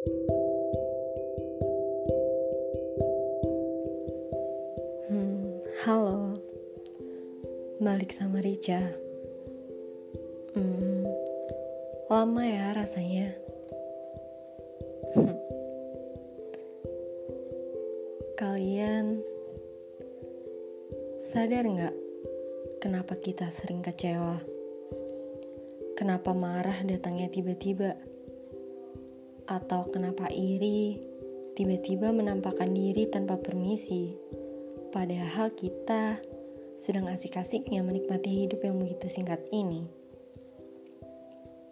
[0.00, 0.16] Hmm,
[5.84, 6.40] halo,
[7.84, 8.80] balik sama Rica.
[10.56, 11.04] Hmm,
[12.08, 13.36] lama ya rasanya.
[18.40, 19.20] Kalian
[21.28, 21.92] sadar nggak
[22.80, 24.40] kenapa kita sering kecewa?
[25.92, 28.09] Kenapa marah datangnya tiba-tiba?
[29.50, 30.94] Atau kenapa iri
[31.58, 34.14] tiba-tiba menampakkan diri tanpa permisi?
[34.94, 36.22] Padahal kita
[36.78, 39.90] sedang asik-asiknya menikmati hidup yang begitu singkat ini.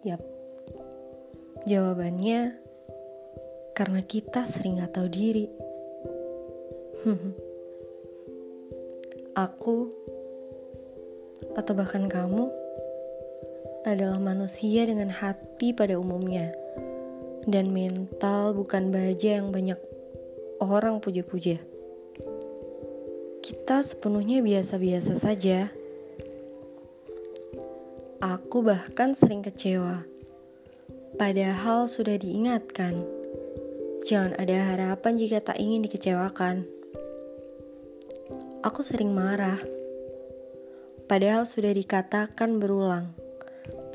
[0.03, 0.19] Yap,
[1.71, 2.59] jawabannya
[3.71, 5.47] karena kita sering gak tahu diri.
[9.47, 9.87] Aku
[11.55, 12.51] atau bahkan kamu
[13.87, 16.51] adalah manusia dengan hati pada umumnya
[17.47, 19.77] dan mental bukan baja yang banyak
[20.59, 21.61] orang puja-puja
[23.49, 25.73] kita sepenuhnya biasa-biasa saja.
[28.21, 30.05] Aku bahkan sering kecewa,
[31.17, 33.01] padahal sudah diingatkan.
[34.05, 36.67] Jangan ada harapan jika tak ingin dikecewakan.
[38.61, 39.57] Aku sering marah,
[41.09, 43.17] padahal sudah dikatakan berulang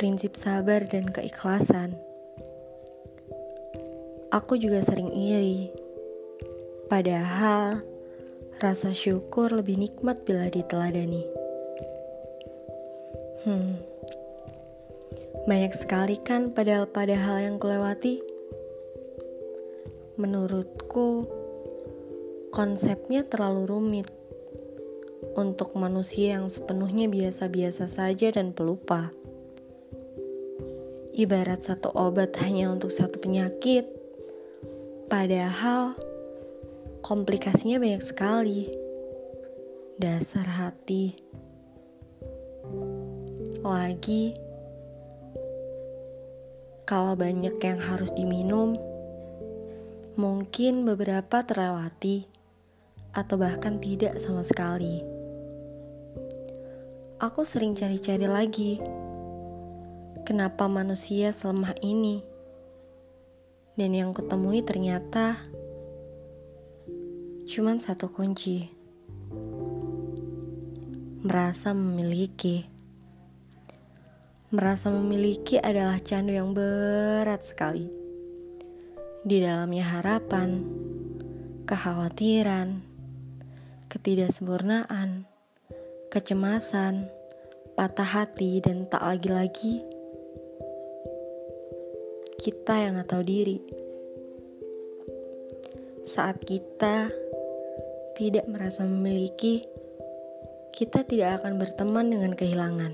[0.00, 1.94] prinsip sabar dan keikhlasan.
[4.34, 5.70] Aku juga sering iri,
[6.90, 7.94] padahal
[8.62, 11.26] Rasa syukur lebih nikmat bila diteladani.
[13.42, 13.74] Hmm.
[15.50, 18.22] Banyak sekali kan padahal-padahal yang kulewati.
[20.14, 21.26] Menurutku,
[22.54, 24.08] konsepnya terlalu rumit
[25.34, 29.10] untuk manusia yang sepenuhnya biasa-biasa saja dan pelupa.
[31.10, 33.90] Ibarat satu obat hanya untuk satu penyakit,
[35.08, 35.94] padahal
[37.04, 38.72] komplikasinya banyak sekali.
[40.00, 41.14] Dasar hati.
[43.64, 44.36] Lagi,
[46.84, 48.76] kalau banyak yang harus diminum,
[50.20, 52.28] mungkin beberapa terlewati
[53.14, 55.00] atau bahkan tidak sama sekali.
[57.22, 58.72] Aku sering cari-cari lagi.
[60.28, 62.33] Kenapa manusia selemah ini?
[63.74, 65.38] Dan yang kutemui ternyata
[67.44, 68.72] Cuman satu kunci.
[71.20, 72.64] Merasa memiliki.
[74.48, 77.84] Merasa memiliki adalah candu yang berat sekali.
[79.28, 80.64] Di dalamnya harapan,
[81.68, 82.80] kekhawatiran,
[83.92, 85.28] ketidaksempurnaan,
[86.08, 87.12] kecemasan,
[87.76, 89.93] patah hati, dan tak lagi-lagi
[92.44, 93.56] kita yang gak tahu diri.
[96.04, 97.08] Saat kita
[98.12, 99.64] tidak merasa memiliki,
[100.76, 102.92] kita tidak akan berteman dengan kehilangan.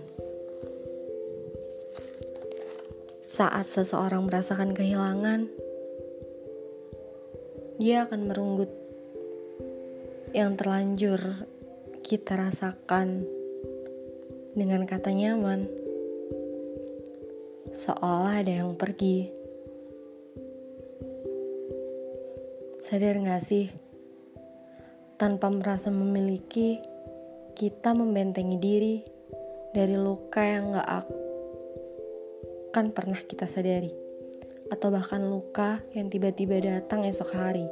[3.26, 5.50] Saat seseorang merasakan kehilangan,
[7.82, 8.70] dia akan merunggut
[10.30, 11.18] yang terlanjur
[12.06, 13.26] kita rasakan
[14.54, 15.66] dengan kata nyaman,
[17.74, 19.39] seolah ada yang pergi.
[22.90, 23.70] Sadar gak sih?
[25.14, 26.82] Tanpa merasa memiliki,
[27.54, 28.98] kita membentengi diri
[29.70, 31.06] dari luka yang gak
[32.74, 33.94] akan pernah kita sadari,
[34.74, 37.70] atau bahkan luka yang tiba-tiba datang esok hari.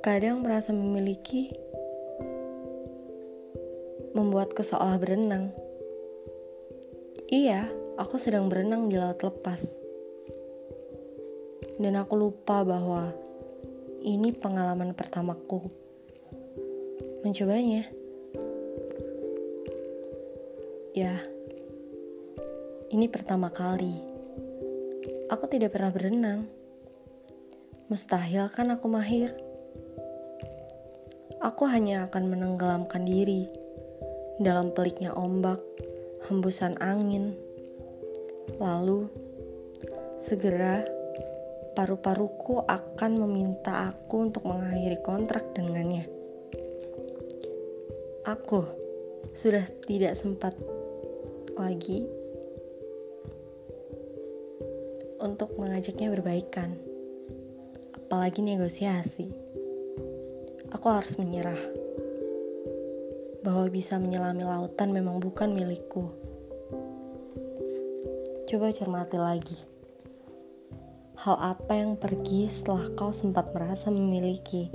[0.00, 1.52] Kadang merasa memiliki
[4.16, 5.52] membuatku seolah berenang.
[7.28, 7.68] Iya,
[8.00, 9.87] aku sedang berenang di laut lepas.
[11.78, 13.14] Dan aku lupa bahwa
[14.02, 15.62] ini pengalaman pertamaku
[17.22, 17.86] mencobanya.
[20.90, 21.22] Ya,
[22.90, 23.94] ini pertama kali.
[25.30, 26.50] Aku tidak pernah berenang.
[27.86, 29.38] Mustahil kan aku mahir.
[31.38, 33.46] Aku hanya akan menenggelamkan diri
[34.42, 35.62] dalam peliknya ombak,
[36.26, 37.38] hembusan angin.
[38.58, 39.06] Lalu,
[40.18, 40.82] segera
[41.78, 46.10] paru-paruku akan meminta aku untuk mengakhiri kontrak dengannya.
[48.26, 48.66] Aku
[49.30, 50.58] sudah tidak sempat
[51.54, 52.02] lagi
[55.22, 56.74] untuk mengajaknya berbaikan,
[57.94, 59.30] apalagi negosiasi.
[60.74, 61.62] Aku harus menyerah
[63.46, 66.10] bahwa bisa menyelami lautan memang bukan milikku.
[68.50, 69.77] Coba cermati lagi
[71.18, 74.70] Hal apa yang pergi setelah kau sempat merasa memiliki?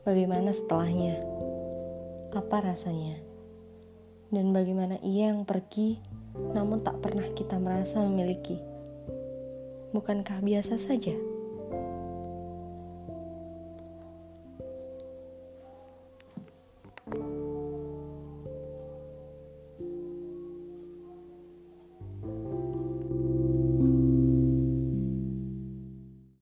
[0.00, 1.20] Bagaimana setelahnya?
[2.32, 3.20] Apa rasanya?
[4.32, 6.00] Dan bagaimana ia yang pergi
[6.56, 8.56] namun tak pernah kita merasa memiliki?
[9.92, 11.20] Bukankah biasa saja?